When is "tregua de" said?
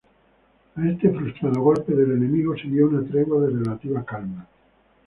3.07-3.51